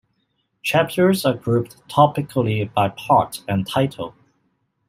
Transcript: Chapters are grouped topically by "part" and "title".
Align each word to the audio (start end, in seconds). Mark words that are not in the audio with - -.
Chapters 0.63 1.25
are 1.27 1.35
grouped 1.35 1.87
topically 1.87 2.73
by 2.73 2.89
"part" 2.89 3.43
and 3.47 3.67
"title". 3.67 4.15